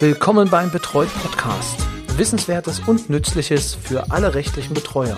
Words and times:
Willkommen 0.00 0.50
beim 0.50 0.72
Betreut 0.72 1.08
Podcast. 1.22 1.86
Wissenswertes 2.16 2.80
und 2.80 3.10
Nützliches 3.10 3.76
für 3.76 4.10
alle 4.10 4.34
rechtlichen 4.34 4.74
Betreuer. 4.74 5.16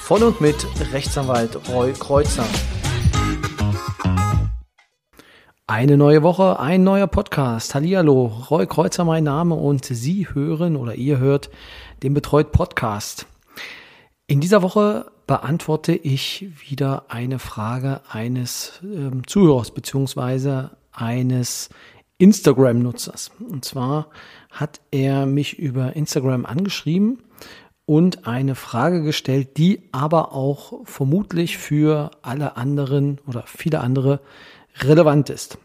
Von 0.00 0.22
und 0.22 0.40
mit 0.40 0.56
Rechtsanwalt 0.92 1.68
Roy 1.68 1.92
Kreuzer. 1.92 2.46
Eine 5.66 5.98
neue 5.98 6.22
Woche, 6.22 6.58
ein 6.58 6.82
neuer 6.82 7.06
Podcast. 7.08 7.74
Hallihallo, 7.74 8.44
Roy 8.50 8.66
Kreuzer 8.66 9.04
mein 9.04 9.24
Name 9.24 9.54
und 9.54 9.84
Sie 9.84 10.26
hören 10.32 10.76
oder 10.76 10.94
ihr 10.94 11.18
hört 11.18 11.50
den 12.02 12.14
Betreut 12.14 12.52
Podcast. 12.52 13.26
In 14.26 14.40
dieser 14.40 14.62
Woche 14.62 15.12
beantworte 15.26 15.92
ich 15.92 16.48
wieder 16.66 17.04
eine 17.08 17.38
Frage 17.38 18.00
eines 18.08 18.80
äh, 18.82 19.10
Zuhörers 19.26 19.72
beziehungsweise 19.72 20.70
eines 20.90 21.68
Instagram-Nutzers. 22.18 23.30
Und 23.38 23.64
zwar 23.64 24.08
hat 24.50 24.80
er 24.90 25.26
mich 25.26 25.58
über 25.58 25.94
Instagram 25.96 26.46
angeschrieben 26.46 27.22
und 27.84 28.26
eine 28.26 28.54
Frage 28.54 29.02
gestellt, 29.02 29.56
die 29.58 29.88
aber 29.92 30.32
auch 30.32 30.84
vermutlich 30.84 31.58
für 31.58 32.10
alle 32.22 32.56
anderen 32.56 33.20
oder 33.26 33.44
viele 33.46 33.80
andere 33.80 34.20
relevant 34.78 35.30
ist. 35.30 35.58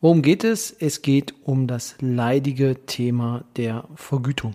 Worum 0.00 0.22
geht 0.22 0.44
es? 0.44 0.70
Es 0.70 1.02
geht 1.02 1.34
um 1.44 1.66
das 1.66 1.96
leidige 2.00 2.84
Thema 2.86 3.44
der 3.56 3.84
Vergütung. 3.94 4.54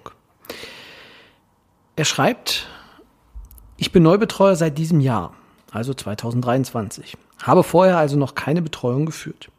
Er 1.95 2.05
schreibt, 2.05 2.67
ich 3.75 3.91
bin 3.91 4.03
Neubetreuer 4.03 4.55
seit 4.55 4.77
diesem 4.77 4.99
Jahr, 4.99 5.33
also 5.71 5.93
2023, 5.93 7.17
habe 7.41 7.63
vorher 7.63 7.97
also 7.97 8.15
noch 8.15 8.35
keine 8.35 8.61
Betreuung 8.61 9.05
geführt. 9.05 9.49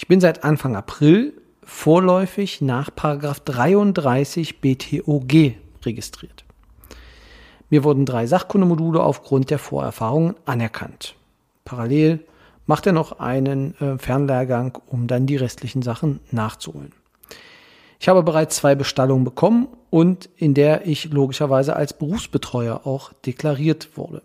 Ich 0.00 0.08
bin 0.08 0.18
seit 0.18 0.44
Anfang 0.44 0.76
April 0.76 1.34
vorläufig 1.62 2.62
nach 2.62 2.88
33 2.88 4.62
BTOG 4.62 5.56
registriert. 5.84 6.46
Mir 7.68 7.84
wurden 7.84 8.06
drei 8.06 8.26
Sachkundemodule 8.26 9.02
aufgrund 9.02 9.50
der 9.50 9.58
Vorerfahrungen 9.58 10.36
anerkannt. 10.46 11.16
Parallel 11.66 12.24
macht 12.64 12.86
er 12.86 12.94
noch 12.94 13.20
einen 13.20 13.74
äh, 13.78 13.98
Fernlehrgang, 13.98 14.78
um 14.86 15.06
dann 15.06 15.26
die 15.26 15.36
restlichen 15.36 15.82
Sachen 15.82 16.20
nachzuholen. 16.30 16.94
Ich 17.98 18.08
habe 18.08 18.22
bereits 18.22 18.56
zwei 18.56 18.74
Bestallungen 18.74 19.24
bekommen 19.24 19.68
und 19.90 20.30
in 20.34 20.54
der 20.54 20.86
ich 20.86 21.12
logischerweise 21.12 21.76
als 21.76 21.92
Berufsbetreuer 21.92 22.86
auch 22.86 23.12
deklariert 23.26 23.98
wurde. 23.98 24.22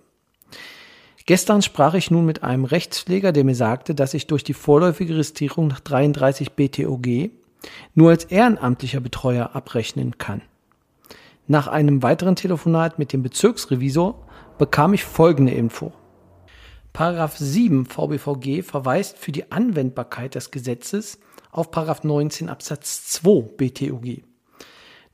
Gestern 1.25 1.63
sprach 1.63 1.95
ich 1.95 2.11
nun 2.11 2.25
mit 2.25 2.43
einem 2.43 2.65
Rechtspfleger, 2.65 3.31
der 3.31 3.43
mir 3.43 3.55
sagte, 3.55 3.95
dass 3.95 4.13
ich 4.13 4.27
durch 4.27 4.43
die 4.43 4.53
vorläufige 4.53 5.13
Registrierung 5.13 5.67
nach 5.67 5.79
33 5.79 6.51
BTOG 6.51 7.31
nur 7.95 8.11
als 8.11 8.25
ehrenamtlicher 8.25 8.99
Betreuer 8.99 9.55
abrechnen 9.55 10.19
kann. 10.19 10.43
Nach 11.47 11.67
einem 11.67 12.03
weiteren 12.03 12.35
Telefonat 12.35 12.99
mit 12.99 13.11
dem 13.11 13.23
Bezirksrevisor 13.23 14.23
bekam 14.59 14.93
ich 14.93 15.03
folgende 15.03 15.53
Info. 15.53 15.93
Paragraph 16.93 17.37
7 17.37 17.85
VBVG 17.85 18.61
verweist 18.63 19.17
für 19.17 19.31
die 19.31 19.51
Anwendbarkeit 19.51 20.35
des 20.35 20.51
Gesetzes 20.51 21.19
auf 21.51 21.71
Paragraph 21.71 22.03
19 22.03 22.49
Absatz 22.49 23.07
2 23.07 23.41
BTOG. 23.57 24.23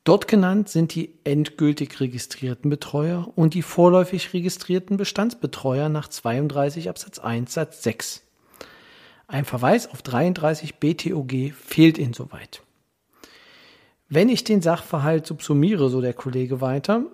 Dort 0.03 0.27
genannt 0.27 0.67
sind 0.67 0.95
die 0.95 1.13
endgültig 1.23 1.99
registrierten 1.99 2.71
Betreuer 2.71 3.31
und 3.35 3.53
die 3.53 3.61
vorläufig 3.61 4.33
registrierten 4.33 4.97
Bestandsbetreuer 4.97 5.89
nach 5.89 6.07
32 6.07 6.89
Absatz 6.89 7.19
1 7.19 7.53
Satz 7.53 7.83
6. 7.83 8.23
Ein 9.27 9.45
Verweis 9.45 9.88
auf 9.88 10.02
33 10.02 10.75
BTOG 10.75 11.53
fehlt 11.53 11.99
insoweit. 11.99 12.63
Wenn 14.09 14.27
ich 14.27 14.44
den 14.44 14.61
Sachverhalt 14.61 15.27
subsumiere, 15.27 15.89
so 15.89 16.02
der 16.02 16.13
Kollege 16.13 16.61
weiter, 16.61 17.05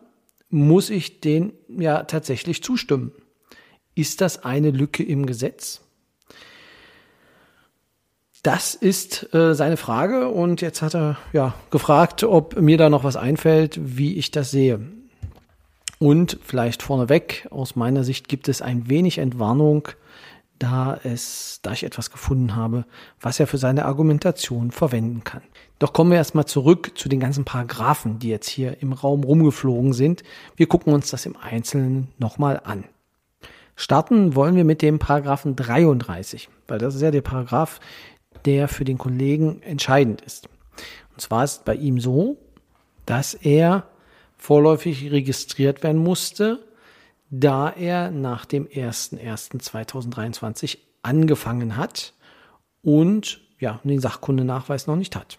muss 0.49 0.89
ich 0.89 1.19
den 1.19 1.53
ja 1.67 2.03
tatsächlich 2.03 2.63
zustimmen. 2.63 3.11
Ist 3.95 4.21
das 4.21 4.45
eine 4.45 4.71
Lücke 4.71 5.03
im 5.03 5.25
Gesetz? 5.25 5.81
Das 8.43 8.75
ist 8.75 9.33
äh, 9.33 9.55
seine 9.55 9.77
Frage 9.77 10.29
und 10.29 10.61
jetzt 10.61 10.81
hat 10.81 10.95
er 10.95 11.17
ja 11.33 11.55
gefragt, 11.71 12.23
ob 12.23 12.59
mir 12.59 12.77
da 12.77 12.89
noch 12.89 13.03
was 13.03 13.15
einfällt, 13.15 13.79
wie 13.81 14.15
ich 14.15 14.31
das 14.31 14.51
sehe. 14.51 14.79
Und 15.99 16.37
vielleicht 16.43 16.83
vorneweg, 16.83 17.47
aus 17.49 17.75
meiner 17.75 18.03
Sicht 18.03 18.27
gibt 18.29 18.47
es 18.47 18.61
ein 18.61 18.87
wenig 18.87 19.17
Entwarnung, 19.17 19.87
da 20.59 20.99
es, 21.03 21.59
da 21.61 21.71
ich 21.71 21.83
etwas 21.83 22.11
gefunden 22.11 22.55
habe, 22.55 22.85
was 23.19 23.39
er 23.39 23.47
für 23.47 23.57
seine 23.57 23.85
Argumentation 23.85 24.71
verwenden 24.71 25.23
kann. 25.23 25.41
Doch 25.79 25.93
kommen 25.93 26.11
wir 26.11 26.17
erstmal 26.17 26.45
zurück 26.45 26.91
zu 26.95 27.09
den 27.09 27.19
ganzen 27.19 27.45
Paragraphen, 27.45 28.19
die 28.19 28.29
jetzt 28.29 28.49
hier 28.49 28.81
im 28.81 28.93
Raum 28.93 29.23
rumgeflogen 29.23 29.93
sind. 29.93 30.23
Wir 30.55 30.67
gucken 30.67 30.93
uns 30.93 31.09
das 31.09 31.25
im 31.25 31.35
Einzelnen 31.37 32.07
nochmal 32.17 32.61
an. 32.63 32.85
Starten 33.75 34.35
wollen 34.35 34.55
wir 34.55 34.63
mit 34.63 34.81
dem 34.81 34.97
Paragraphen 34.97 35.55
33, 35.55 36.49
weil 36.67 36.79
das 36.79 36.95
ist 36.95 37.01
ja 37.01 37.11
der 37.11 37.21
Paragraph, 37.21 37.79
der 38.47 38.67
für 38.69 38.85
den 38.85 38.97
Kollegen 38.97 39.61
entscheidend 39.61 40.21
ist. 40.21 40.49
Und 41.11 41.21
zwar 41.21 41.43
ist 41.43 41.65
bei 41.65 41.75
ihm 41.75 41.99
so, 41.99 42.37
dass 43.05 43.35
er 43.35 43.89
vorläufig 44.37 45.11
registriert 45.11 45.83
werden 45.83 46.01
musste, 46.01 46.63
da 47.29 47.69
er 47.69 48.09
nach 48.09 48.45
dem 48.45 48.65
01.01.2023 48.67 50.77
angefangen 51.03 51.75
hat 51.75 52.13
und 52.83 53.41
ja, 53.59 53.81
den 53.83 53.99
Sachkundenachweis 53.99 54.87
noch 54.87 54.95
nicht 54.95 55.17
hat. 55.17 55.37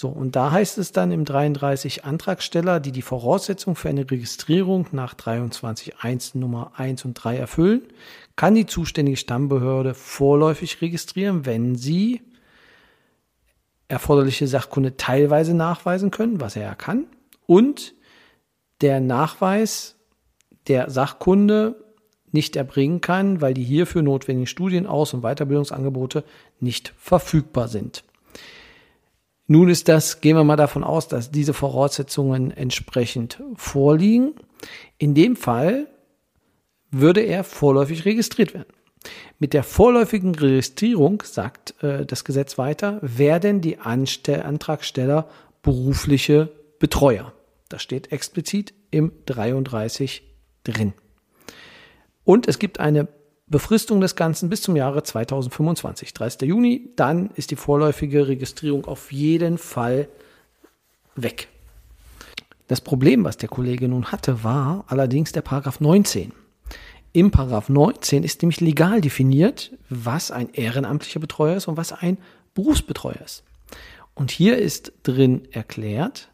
So, 0.00 0.06
und 0.10 0.36
da 0.36 0.52
heißt 0.52 0.78
es 0.78 0.92
dann 0.92 1.10
im 1.10 1.24
33 1.24 2.04
Antragsteller, 2.04 2.78
die 2.78 2.92
die 2.92 3.02
Voraussetzung 3.02 3.74
für 3.74 3.88
eine 3.88 4.08
Registrierung 4.08 4.86
nach 4.92 5.16
23.1 5.16 6.38
Nummer 6.38 6.70
1 6.76 7.04
und 7.04 7.14
3 7.14 7.36
erfüllen, 7.36 7.82
kann 8.36 8.54
die 8.54 8.66
zuständige 8.66 9.16
Stammbehörde 9.16 9.94
vorläufig 9.94 10.80
registrieren, 10.80 11.46
wenn 11.46 11.74
sie 11.74 12.22
erforderliche 13.88 14.46
Sachkunde 14.46 14.96
teilweise 14.96 15.52
nachweisen 15.52 16.12
können, 16.12 16.40
was 16.40 16.54
er 16.54 16.62
ja 16.62 16.74
kann, 16.76 17.06
und 17.46 17.92
der 18.80 19.00
Nachweis 19.00 19.96
der 20.68 20.90
Sachkunde 20.90 21.74
nicht 22.30 22.54
erbringen 22.54 23.00
kann, 23.00 23.40
weil 23.40 23.52
die 23.52 23.64
hierfür 23.64 24.02
notwendigen 24.02 24.46
Studien, 24.46 24.86
Aus- 24.86 25.12
und 25.12 25.22
Weiterbildungsangebote 25.22 26.22
nicht 26.60 26.94
verfügbar 26.98 27.66
sind. 27.66 28.04
Nun 29.50 29.70
ist 29.70 29.88
das, 29.88 30.20
gehen 30.20 30.36
wir 30.36 30.44
mal 30.44 30.56
davon 30.56 30.84
aus, 30.84 31.08
dass 31.08 31.30
diese 31.30 31.54
Voraussetzungen 31.54 32.50
entsprechend 32.50 33.42
vorliegen. 33.56 34.34
In 34.98 35.14
dem 35.14 35.36
Fall 35.36 35.88
würde 36.90 37.22
er 37.22 37.44
vorläufig 37.44 38.04
registriert 38.04 38.52
werden. 38.52 38.68
Mit 39.38 39.54
der 39.54 39.62
vorläufigen 39.62 40.34
Registrierung, 40.34 41.22
sagt 41.24 41.82
äh, 41.82 42.04
das 42.04 42.24
Gesetz 42.24 42.58
weiter, 42.58 42.98
werden 43.00 43.62
die 43.62 43.78
Anstell 43.78 44.42
Antragsteller 44.42 45.28
berufliche 45.62 46.50
Betreuer. 46.78 47.32
Das 47.70 47.82
steht 47.82 48.12
explizit 48.12 48.74
im 48.90 49.12
33 49.26 50.24
drin. 50.64 50.92
Und 52.24 52.48
es 52.48 52.58
gibt 52.58 52.80
eine 52.80 53.08
Befristung 53.50 54.00
des 54.00 54.14
Ganzen 54.14 54.48
bis 54.48 54.62
zum 54.62 54.76
Jahre 54.76 55.02
2025, 55.02 56.12
30. 56.12 56.42
Juni. 56.42 56.90
Dann 56.96 57.30
ist 57.34 57.50
die 57.50 57.56
vorläufige 57.56 58.28
Registrierung 58.28 58.84
auf 58.84 59.12
jeden 59.12 59.58
Fall 59.58 60.08
weg. 61.16 61.48
Das 62.66 62.82
Problem, 62.82 63.24
was 63.24 63.38
der 63.38 63.48
Kollege 63.48 63.88
nun 63.88 64.12
hatte, 64.12 64.44
war 64.44 64.84
allerdings 64.88 65.32
der 65.32 65.40
Paragraph 65.40 65.80
19. 65.80 66.32
Im 67.12 67.30
Paragraph 67.30 67.70
19 67.70 68.22
ist 68.22 68.42
nämlich 68.42 68.60
legal 68.60 69.00
definiert, 69.00 69.72
was 69.88 70.30
ein 70.30 70.50
ehrenamtlicher 70.52 71.20
Betreuer 71.20 71.56
ist 71.56 71.66
und 71.66 71.78
was 71.78 71.92
ein 71.92 72.18
Berufsbetreuer 72.54 73.20
ist. 73.24 73.44
Und 74.14 74.30
hier 74.30 74.58
ist 74.58 74.92
drin 75.04 75.48
erklärt, 75.52 76.28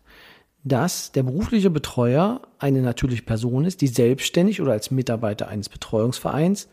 dass 0.64 1.12
der 1.12 1.22
berufliche 1.22 1.70
Betreuer 1.70 2.40
eine 2.58 2.80
natürliche 2.80 3.22
Person 3.22 3.66
ist, 3.66 3.82
die 3.82 3.86
selbstständig 3.86 4.60
oder 4.60 4.72
als 4.72 4.90
Mitarbeiter 4.90 5.48
eines 5.48 5.68
Betreuungsvereins 5.68 6.68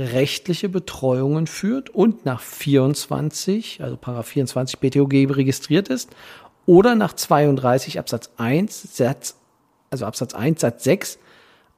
rechtliche 0.00 0.68
Betreuungen 0.68 1.46
führt 1.46 1.90
und 1.90 2.24
nach 2.24 2.40
24, 2.40 3.82
also 3.82 3.96
Paragraph 3.96 4.26
24 4.26 4.78
BTOG 4.78 5.12
registriert 5.36 5.88
ist 5.88 6.10
oder 6.66 6.94
nach 6.94 7.12
32 7.12 7.98
Absatz 7.98 8.30
1 8.36 8.96
Satz, 8.96 9.36
also 9.90 10.06
Absatz 10.06 10.34
1 10.34 10.60
Satz 10.60 10.84
6 10.84 11.18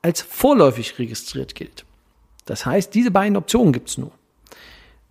als 0.03 0.21
vorläufig 0.21 0.99
registriert 0.99 1.55
gilt. 1.55 1.85
Das 2.45 2.67
heißt, 2.67 2.95
diese 2.95 3.11
beiden 3.11 3.37
Optionen 3.37 3.73
gibt 3.73 3.89
es 3.89 3.99
nur. 3.99 4.11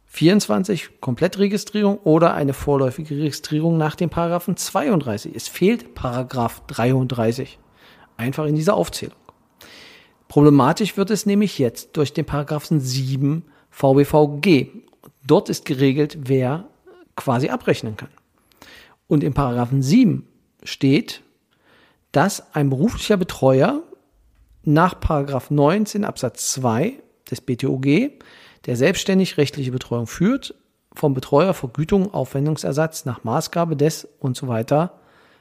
24 0.08 1.00
Komplettregistrierung 1.00 1.98
oder 2.00 2.34
eine 2.34 2.54
vorläufige 2.54 3.16
Registrierung 3.16 3.78
nach 3.78 3.96
dem 3.96 4.10
Paragraphen 4.10 4.58
32. 4.58 5.34
Es 5.34 5.48
fehlt 5.48 5.96
Paragraph 5.96 6.62
33. 6.68 7.58
Einfach 8.18 8.46
in 8.46 8.56
dieser 8.56 8.74
Aufzählung. 8.74 9.16
Problematisch 10.32 10.96
wird 10.96 11.10
es 11.10 11.26
nämlich 11.26 11.60
jetzt 11.60 11.98
durch 11.98 12.14
den 12.14 12.24
Paragraphen 12.24 12.80
7 12.80 13.44
VBVG. 13.70 14.68
Dort 15.28 15.50
ist 15.50 15.66
geregelt, 15.66 16.20
wer 16.22 16.70
quasi 17.18 17.50
abrechnen 17.50 17.98
kann. 17.98 18.08
Und 19.10 19.26
in 19.26 19.34
Paragraphen 19.34 19.82
7 19.82 20.26
steht, 20.64 21.22
dass 22.14 22.56
ein 22.56 22.70
beruflicher 22.70 23.18
Betreuer 23.18 23.84
nach 24.64 25.02
Paragraph 25.02 25.52
19 25.52 26.06
Absatz 26.06 26.54
2 26.54 26.94
des 27.30 27.42
BTOG, 27.42 27.86
der 28.68 28.78
selbstständig 28.78 29.36
rechtliche 29.38 29.74
Betreuung 29.74 30.08
führt, 30.08 30.56
vom 30.94 31.14
Betreuer 31.14 31.54
Vergütung, 31.54 32.14
Aufwendungsersatz 32.14 33.04
nach 33.04 33.26
Maßgabe 33.26 33.76
des 33.76 34.08
und 34.20 34.38
so 34.38 34.48
weiter 34.48 34.98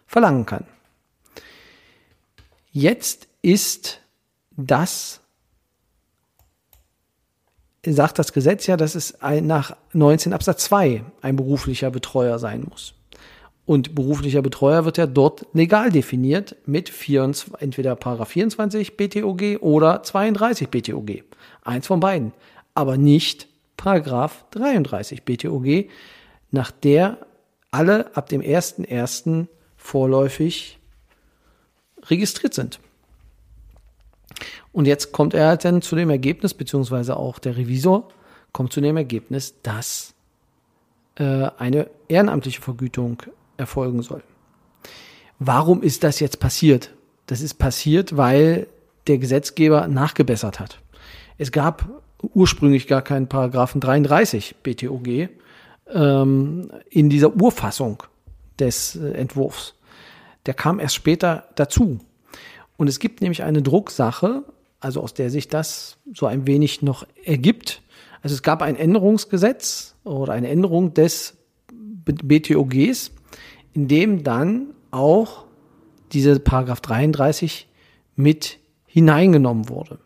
verlangen 0.09 0.47
kann. 0.47 0.67
Jetzt 2.73 3.29
ist 3.41 4.00
das, 4.67 5.21
sagt 7.85 8.19
das 8.19 8.33
Gesetz 8.33 8.67
ja, 8.67 8.77
dass 8.77 8.95
es 8.95 9.19
nach 9.43 9.77
19 9.93 10.33
Absatz 10.33 10.65
2 10.65 11.05
ein 11.23 11.37
beruflicher 11.37 11.91
Betreuer 11.91 12.39
sein 12.39 12.67
muss. 12.69 12.95
Und 13.67 13.95
beruflicher 13.95 14.43
Betreuer 14.43 14.85
wird 14.85 14.99
ja 14.99 15.07
dort 15.07 15.47
legal 15.53 15.91
definiert 15.91 16.57
mit 16.67 16.89
24, 16.89 17.61
entweder 17.61 17.95
Paragraph 17.95 18.31
24 18.31 18.97
BTOG 18.97 19.61
oder 19.61 20.03
32 20.03 20.69
BTOG. 20.69 21.23
Eins 21.63 21.87
von 21.87 22.01
beiden. 22.01 22.33
Aber 22.75 22.97
nicht 22.97 23.47
Paragraph 23.77 24.45
33 24.51 25.23
BTOG, 25.23 25.89
nach 26.51 26.71
der 26.73 27.19
alle 27.71 28.15
ab 28.17 28.29
dem 28.29 28.43
1.1. 28.43 29.47
vorläufig 29.77 30.79
registriert 32.09 32.55
sind. 32.55 32.81
Und 34.73 34.87
jetzt 34.87 35.13
kommt 35.13 35.35
er 35.35 35.49
halt 35.49 35.65
dann 35.65 35.83
zu 35.83 35.97
dem 35.97 36.11
Ergebnis, 36.11 36.55
beziehungsweise 36.55 37.17
auch 37.17 37.39
der 37.39 37.57
Revisor 37.57 38.09
kommt 38.53 38.73
zu 38.73 38.81
dem 38.81 38.97
Ergebnis, 38.97 39.55
dass 39.63 40.15
äh, 41.17 41.51
eine 41.59 41.89
ehrenamtliche 42.09 42.61
Vergütung 42.61 43.23
erfolgen 43.57 44.03
soll. 44.03 44.23
Warum 45.39 45.83
ist 45.83 46.05
das 46.05 46.21
jetzt 46.21 46.41
passiert? 46.41 46.93
Das 47.27 47.41
ist 47.41 47.55
passiert, 47.55 48.17
weil 48.17 48.67
der 49.07 49.19
Gesetzgeber 49.19 49.89
nachgebessert 49.89 50.61
hat. 50.61 50.81
Es 51.39 51.53
gab 51.53 51.89
ursprünglich 52.35 52.87
gar 52.87 53.03
keinen 53.03 53.29
Paragraphen 53.29 53.81
33 53.81 54.57
BTOG 54.63 55.29
ähm, 55.93 56.71
in 56.91 57.09
dieser 57.09 57.35
Urfassung 57.35 58.03
des 58.59 58.97
äh, 58.97 59.13
Entwurfs. 59.13 59.75
Der 60.47 60.55
kam 60.55 60.81
erst 60.81 60.95
später 60.95 61.49
dazu. 61.55 61.99
Und 62.81 62.89
es 62.89 62.99
gibt 62.99 63.21
nämlich 63.21 63.43
eine 63.43 63.61
Drucksache, 63.61 64.43
also 64.81 65.03
aus 65.03 65.13
der 65.13 65.29
sich 65.29 65.49
das 65.49 65.99
so 66.15 66.25
ein 66.25 66.47
wenig 66.47 66.81
noch 66.81 67.07
ergibt. 67.27 67.83
Also 68.23 68.33
es 68.33 68.43
gab 68.43 68.63
ein 68.63 68.75
Änderungsgesetz 68.75 69.97
oder 70.03 70.33
eine 70.33 70.49
Änderung 70.49 70.95
des 70.95 71.37
BTOGs, 72.07 73.11
in 73.75 73.87
dem 73.87 74.25
dann 74.25 74.69
auch 74.93 75.45
diese 76.13 76.41
Paragraph 76.41 76.81
33 76.81 77.69
mit 78.17 78.59
hineingenommen 78.87 79.69
wurde. 79.69 79.99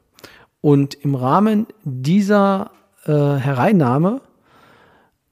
Und 0.60 0.94
im 0.94 1.14
Rahmen 1.14 1.68
dieser 1.84 2.72
äh, 3.04 3.12
Hereinnahme 3.12 4.20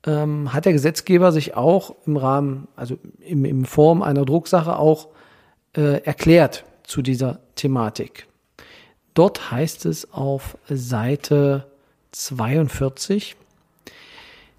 ähm, 0.06 0.52
hat 0.52 0.64
der 0.64 0.74
Gesetzgeber 0.74 1.32
sich 1.32 1.56
auch 1.56 1.96
im 2.06 2.16
Rahmen, 2.16 2.68
also 2.76 2.98
im, 3.18 3.44
in 3.44 3.64
Form 3.64 4.00
einer 4.00 4.24
Drucksache 4.24 4.78
auch 4.78 5.08
äh, 5.76 6.04
erklärt 6.04 6.66
zu 6.84 7.02
dieser 7.02 7.40
Thematik. 7.54 8.26
Dort 9.14 9.50
heißt 9.50 9.86
es 9.86 10.12
auf 10.12 10.56
Seite 10.68 11.66
42, 12.12 13.36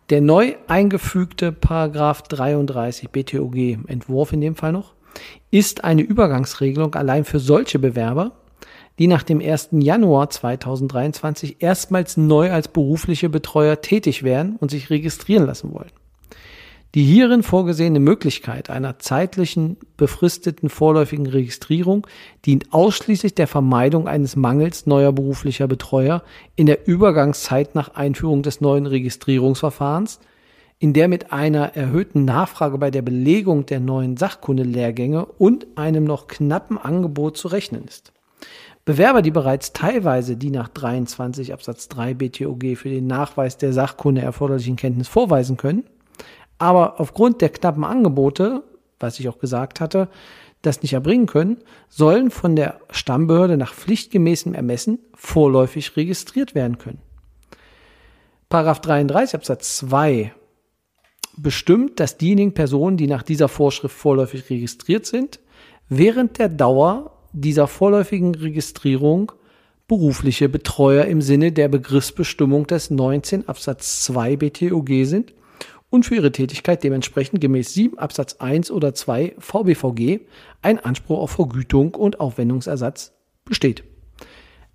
der 0.09 0.21
neu 0.21 0.55
eingefügte 0.67 1.51
Paragraph 1.51 2.23
33 2.23 3.09
BTOG, 3.09 3.55
Entwurf 3.87 4.33
in 4.33 4.41
dem 4.41 4.55
Fall 4.55 4.71
noch, 4.71 4.93
ist 5.51 5.83
eine 5.83 6.01
Übergangsregelung 6.01 6.93
allein 6.95 7.25
für 7.25 7.39
solche 7.39 7.79
Bewerber, 7.79 8.31
die 8.99 9.07
nach 9.07 9.23
dem 9.23 9.39
1. 9.41 9.69
Januar 9.71 10.29
2023 10.29 11.57
erstmals 11.61 12.17
neu 12.17 12.51
als 12.51 12.67
berufliche 12.67 13.29
Betreuer 13.29 13.81
tätig 13.81 14.23
werden 14.23 14.57
und 14.59 14.71
sich 14.71 14.89
registrieren 14.89 15.45
lassen 15.45 15.73
wollen. 15.73 15.91
Die 16.95 17.03
hierin 17.03 17.41
vorgesehene 17.41 17.99
Möglichkeit 17.99 18.69
einer 18.69 18.99
zeitlichen 18.99 19.77
befristeten 19.97 20.69
vorläufigen 20.69 21.25
Registrierung 21.25 22.05
dient 22.45 22.71
ausschließlich 22.71 23.33
der 23.33 23.47
Vermeidung 23.47 24.07
eines 24.07 24.35
Mangels 24.35 24.85
neuer 24.85 25.11
beruflicher 25.11 25.67
Betreuer 25.67 26.21
in 26.55 26.67
der 26.67 26.87
Übergangszeit 26.87 27.73
nach 27.73 27.95
Einführung 27.95 28.43
des 28.43 28.61
neuen 28.61 28.85
Registrierungsverfahrens, 28.85 30.19
in 30.77 30.93
der 30.93 31.07
mit 31.07 31.33
einer 31.33 31.75
erhöhten 31.75 32.25
Nachfrage 32.25 32.77
bei 32.77 32.91
der 32.91 33.01
Belegung 33.01 33.65
der 33.65 33.79
neuen 33.79 34.15
Sachkundelehrgänge 34.15 35.25
und 35.25 35.65
einem 35.75 36.03
noch 36.03 36.27
knappen 36.27 36.77
Angebot 36.77 37.37
zu 37.37 37.47
rechnen 37.47 37.85
ist. 37.85 38.13
Bewerber, 38.85 39.23
die 39.23 39.31
bereits 39.31 39.73
teilweise 39.73 40.35
die 40.35 40.51
nach 40.51 40.67
23 40.67 41.53
Absatz 41.53 41.87
3 41.87 42.13
BTOG 42.13 42.77
für 42.77 42.89
den 42.89 43.07
Nachweis 43.07 43.57
der 43.57 43.73
Sachkunde 43.73 44.21
erforderlichen 44.21 44.75
Kenntnis 44.75 45.07
vorweisen 45.07 45.57
können, 45.57 45.85
aber 46.57 46.99
aufgrund 46.99 47.41
der 47.41 47.49
knappen 47.49 47.83
Angebote, 47.83 48.63
was 48.99 49.19
ich 49.19 49.27
auch 49.29 49.39
gesagt 49.39 49.79
hatte, 49.81 50.09
das 50.61 50.81
nicht 50.81 50.93
erbringen 50.93 51.25
können, 51.25 51.57
sollen 51.89 52.31
von 52.31 52.55
der 52.55 52.79
Stammbehörde 52.89 53.57
nach 53.57 53.73
pflichtgemäßem 53.73 54.53
Ermessen 54.53 54.99
vorläufig 55.13 55.95
registriert 55.97 56.55
werden 56.55 56.77
können. 56.77 57.01
Paragraph 58.49 58.81
33 58.81 59.35
Absatz 59.35 59.77
2 59.77 60.33
bestimmt, 61.37 61.99
dass 61.99 62.17
diejenigen 62.17 62.53
Personen, 62.53 62.97
die 62.97 63.07
nach 63.07 63.23
dieser 63.23 63.49
Vorschrift 63.49 63.95
vorläufig 63.95 64.49
registriert 64.49 65.05
sind, 65.05 65.39
während 65.89 66.39
der 66.39 66.49
Dauer 66.49 67.11
dieser 67.33 67.67
vorläufigen 67.67 68.35
Registrierung 68.35 69.31
berufliche 69.87 70.47
Betreuer 70.47 71.05
im 71.05 71.21
Sinne 71.21 71.51
der 71.51 71.67
Begriffsbestimmung 71.67 72.67
des 72.67 72.89
19 72.89 73.49
Absatz 73.49 74.03
2 74.03 74.37
BTOG 74.37 74.89
sind 75.03 75.33
und 75.93 76.07
für 76.07 76.15
ihre 76.15 76.31
Tätigkeit 76.31 76.83
dementsprechend 76.83 77.39
gemäß 77.39 77.75
7 77.75 77.99
Absatz 77.99 78.37
1 78.39 78.71
oder 78.71 78.95
2 78.95 79.35
VBVG 79.37 80.21
ein 80.63 80.79
Anspruch 80.79 81.19
auf 81.19 81.29
Vergütung 81.29 81.93
und 81.93 82.19
Aufwendungsersatz 82.19 83.13
besteht. 83.45 83.83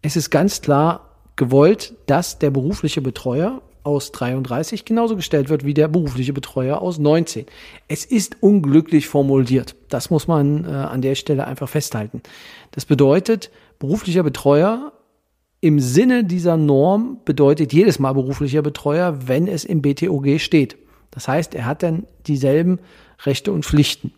Es 0.01 0.15
ist 0.15 0.31
ganz 0.31 0.63
klar 0.63 1.17
gewollt, 1.35 1.95
dass 2.07 2.39
der 2.39 2.51
berufliche 2.51 3.01
Betreuer 3.01 3.63
aus 3.83 4.13
33 4.13 4.85
genauso 4.85 5.17
gestellt 5.17 5.49
wird 5.49 5.65
wie 5.65 5.75
der 5.75 5.89
berufliche 5.89 6.33
Betreuer 6.33 6.81
aus 6.81 7.01
19. 7.01 7.47
Es 7.89 8.05
ist 8.05 8.37
unglücklich 8.41 9.09
formuliert. 9.09 9.75
Das 9.89 10.11
muss 10.11 10.29
man 10.29 10.67
äh, 10.67 10.69
an 10.69 11.03
der 11.03 11.17
Stelle 11.17 11.49
einfach 11.49 11.69
festhalten. 11.69 12.23
Das 12.71 12.85
bedeutet, 12.85 13.51
beruflicher 13.81 14.23
Betreuer 14.23 14.93
im 15.61 15.81
Sinne 15.81 16.23
dieser 16.23 16.57
Norm 16.57 17.19
bedeutet 17.25 17.73
jedes 17.73 17.99
Mal 17.99 18.13
beruflicher 18.13 18.63
Betreuer, 18.63 19.27
wenn 19.27 19.49
es 19.49 19.65
im 19.65 19.83
BTOG 19.83 20.39
steht. 20.39 20.77
Das 21.11 21.29
heißt, 21.29 21.55
er 21.55 21.67
hat 21.67 21.83
dann 21.83 22.05
dieselben 22.27 22.79
Rechte 23.25 23.53
und 23.53 23.65
Pflichten. 23.65 24.13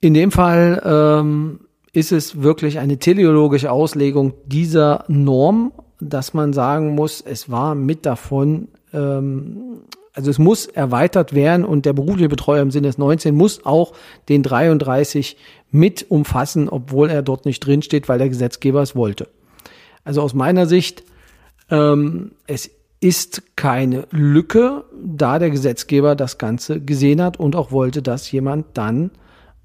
In 0.00 0.14
dem 0.14 0.30
Fall 0.30 0.82
ähm, 0.84 1.60
ist 1.92 2.12
es 2.12 2.42
wirklich 2.42 2.78
eine 2.78 2.98
teleologische 2.98 3.72
Auslegung 3.72 4.34
dieser 4.46 5.04
Norm, 5.08 5.72
dass 6.00 6.34
man 6.34 6.52
sagen 6.52 6.94
muss, 6.94 7.20
es 7.20 7.50
war 7.50 7.74
mit 7.74 8.06
davon, 8.06 8.68
ähm, 8.92 9.82
also 10.12 10.30
es 10.30 10.38
muss 10.38 10.66
erweitert 10.66 11.34
werden 11.34 11.64
und 11.64 11.86
der 11.86 11.92
berufliche 11.92 12.28
Betreuer 12.28 12.62
im 12.62 12.70
Sinne 12.70 12.88
des 12.88 12.98
19 12.98 13.34
muss 13.34 13.66
auch 13.66 13.92
den 14.28 14.42
33 14.42 15.36
mit 15.70 16.06
umfassen, 16.08 16.68
obwohl 16.68 17.10
er 17.10 17.22
dort 17.22 17.44
nicht 17.44 17.60
drinsteht, 17.64 18.08
weil 18.08 18.18
der 18.18 18.28
Gesetzgeber 18.28 18.82
es 18.82 18.94
wollte. 18.94 19.28
Also 20.04 20.22
aus 20.22 20.34
meiner 20.34 20.66
Sicht, 20.66 21.02
ähm, 21.70 22.32
es 22.46 22.70
ist 23.00 23.42
keine 23.56 24.06
Lücke, 24.10 24.84
da 24.92 25.38
der 25.38 25.50
Gesetzgeber 25.50 26.16
das 26.16 26.38
Ganze 26.38 26.80
gesehen 26.80 27.22
hat 27.22 27.38
und 27.38 27.54
auch 27.54 27.70
wollte, 27.70 28.02
dass 28.02 28.30
jemand 28.32 28.66
dann 28.76 29.10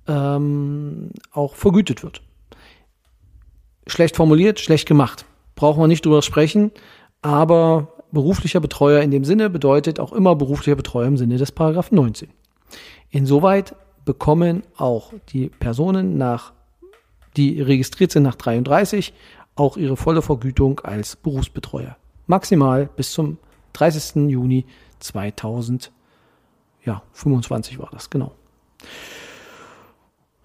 ähm, 0.07 1.09
auch 1.31 1.55
vergütet 1.55 2.03
wird. 2.03 2.21
Schlecht 3.87 4.15
formuliert, 4.15 4.59
schlecht 4.59 4.87
gemacht. 4.87 5.25
Brauchen 5.55 5.81
wir 5.81 5.87
nicht 5.87 6.05
drüber 6.05 6.21
sprechen, 6.21 6.71
aber 7.21 7.93
beruflicher 8.11 8.59
Betreuer 8.59 9.01
in 9.01 9.11
dem 9.11 9.25
Sinne 9.25 9.49
bedeutet 9.49 9.99
auch 9.99 10.13
immer 10.13 10.35
beruflicher 10.35 10.75
Betreuer 10.75 11.07
im 11.07 11.17
Sinne 11.17 11.37
des 11.37 11.51
Paragraphen 11.51 11.95
19. 11.95 12.29
Insoweit 13.09 13.75
bekommen 14.05 14.63
auch 14.77 15.13
die 15.29 15.49
Personen 15.49 16.17
nach, 16.17 16.53
die 17.35 17.61
registriert 17.61 18.11
sind 18.11 18.23
nach 18.23 18.35
33, 18.35 19.13
auch 19.55 19.77
ihre 19.77 19.97
volle 19.97 20.21
Vergütung 20.21 20.79
als 20.81 21.15
Berufsbetreuer 21.15 21.97
maximal 22.27 22.89
bis 22.95 23.11
zum 23.11 23.37
30. 23.73 24.29
Juni 24.29 24.65
2025 24.99 27.79
war 27.79 27.89
das, 27.91 28.09
genau. 28.09 28.31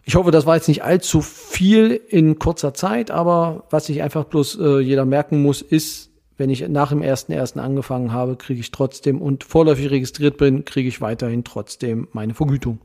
Ich 0.05 0.15
hoffe, 0.15 0.31
das 0.31 0.47
war 0.47 0.57
jetzt 0.57 0.69
nicht 0.69 0.83
allzu 0.83 1.21
viel 1.21 2.01
in 2.09 2.39
kurzer 2.39 2.73
Zeit, 2.73 3.11
aber 3.11 3.65
was 3.69 3.87
sich 3.87 4.03
einfach 4.03 4.25
bloß 4.25 4.59
äh, 4.59 4.79
jeder 4.79 5.05
merken 5.05 5.43
muss, 5.43 5.61
ist, 5.61 6.09
wenn 6.39 6.49
ich 6.49 6.67
nach 6.67 6.89
dem 6.89 7.03
ersten 7.03 7.33
ersten 7.33 7.59
angefangen 7.59 8.13
habe, 8.13 8.37
kriege 8.37 8.61
ich 8.61 8.71
trotzdem 8.71 9.21
und 9.21 9.45
vorläufig 9.45 9.91
registriert 9.91 10.39
bin, 10.39 10.65
kriege 10.65 10.89
ich 10.89 11.03
weiterhin 11.03 11.45
trotzdem 11.45 12.09
meine 12.13 12.33
Vergütung. 12.33 12.79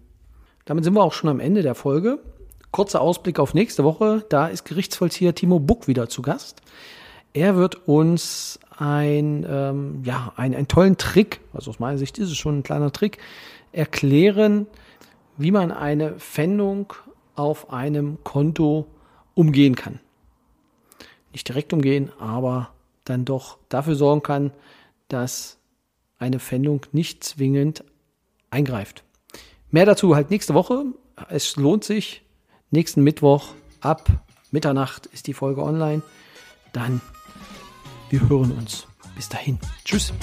Damit 0.66 0.84
sind 0.84 0.96
wir 0.96 1.04
auch 1.04 1.14
schon 1.14 1.30
am 1.30 1.40
Ende 1.40 1.62
der 1.62 1.76
Folge. 1.76 2.20
Kurzer 2.72 3.00
Ausblick 3.00 3.40
auf 3.40 3.54
nächste 3.54 3.84
Woche. 3.84 4.26
Da 4.30 4.48
ist 4.48 4.66
Gerichtsvollzieher 4.66 5.36
Timo 5.36 5.60
Buck 5.60 5.88
wieder 5.88 6.10
zu 6.10 6.24
Gast. 6.24 6.62
Er 7.34 7.56
wird 7.56 7.88
uns 7.88 8.60
ein, 8.78 9.46
ähm, 9.48 10.02
ja, 10.04 10.34
ein, 10.36 10.56
einen 10.56 10.68
tollen 10.68 10.98
Trick, 10.98 11.42
also 11.54 11.72
aus 11.72 11.80
meiner 11.80 11.98
Sicht 11.98 12.18
ist 12.18 12.30
es 12.30 12.38
schon 12.38 12.60
ein 12.60 12.64
kleiner 12.64 12.92
Trick, 12.92 13.18
erklären, 13.72 14.68
wie 15.38 15.52
man 15.52 15.72
eine 15.72 16.14
Pfändung 16.14 16.94
auf 17.36 17.72
einem 17.72 18.24
Konto 18.24 18.88
umgehen 19.34 19.76
kann. 19.76 20.00
Nicht 21.32 21.48
direkt 21.48 21.74
umgehen, 21.74 22.12
aber 22.20 22.70
dann 23.06 23.26
doch 23.26 23.58
dafür 23.70 23.96
sorgen 23.96 24.22
kann, 24.22 24.52
dass 25.08 25.58
eine 26.20 26.40
Pfändung 26.40 26.82
nicht 26.92 27.24
zwingend 27.24 27.84
eingreift. 28.52 29.04
Mehr 29.72 29.86
dazu 29.86 30.16
halt 30.16 30.30
nächste 30.30 30.54
Woche. 30.54 30.86
Es 31.30 31.56
lohnt 31.56 31.84
sich. 31.84 32.24
Nächsten 32.70 33.04
Mittwoch 33.04 33.50
ab 33.82 34.10
Mitternacht 34.52 35.08
ist 35.08 35.26
die 35.28 35.34
Folge 35.34 35.64
online. 35.64 36.04
Dann 36.72 37.02
wir 38.14 38.30
hören 38.30 38.52
uns. 38.52 38.86
Bis 39.16 39.28
dahin. 39.28 39.58
Tschüss. 39.84 40.14